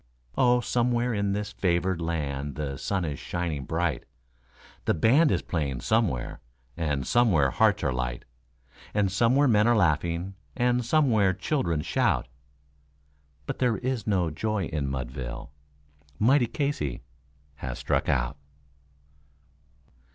Oh, 0.35 0.61
somewhere 0.61 1.13
in 1.13 1.33
this 1.33 1.51
favoured 1.51 2.01
land 2.01 2.55
the 2.55 2.75
sun 2.79 3.05
is 3.05 3.19
shining 3.19 3.65
bright, 3.65 4.03
The 4.85 4.95
band 4.95 5.29
is 5.31 5.43
playing 5.43 5.81
somewhere, 5.81 6.41
and 6.75 7.05
somewhere 7.05 7.51
hearts 7.51 7.83
are 7.83 7.93
light, 7.93 8.25
And 8.95 9.11
somewhere 9.11 9.47
men 9.47 9.67
are 9.67 9.75
laughing, 9.75 10.33
and 10.57 10.83
somewhere 10.83 11.33
children 11.33 11.83
shout; 11.83 12.27
But 13.45 13.59
there 13.59 13.77
is 13.77 14.07
no 14.07 14.31
joy 14.31 14.65
in 14.65 14.87
Mudville 14.89 15.51
mighty 16.17 16.47
Casey 16.47 17.03
has 17.57 17.77
struck 17.77 18.09
out. 18.09 18.37